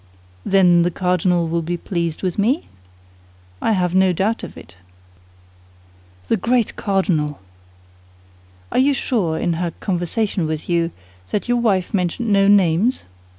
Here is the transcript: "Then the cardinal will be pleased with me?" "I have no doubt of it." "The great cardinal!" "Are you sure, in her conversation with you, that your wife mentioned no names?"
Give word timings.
"Then 0.43 0.81
the 0.81 0.89
cardinal 0.89 1.47
will 1.47 1.61
be 1.61 1.77
pleased 1.77 2.23
with 2.23 2.39
me?" 2.39 2.67
"I 3.61 3.73
have 3.73 3.93
no 3.93 4.13
doubt 4.13 4.41
of 4.43 4.57
it." 4.57 4.75
"The 6.25 6.37
great 6.37 6.75
cardinal!" 6.75 7.39
"Are 8.71 8.79
you 8.79 8.95
sure, 8.95 9.37
in 9.37 9.53
her 9.61 9.73
conversation 9.79 10.47
with 10.47 10.67
you, 10.67 10.89
that 11.29 11.47
your 11.47 11.57
wife 11.57 11.93
mentioned 11.93 12.33
no 12.33 12.47
names?" 12.47 13.03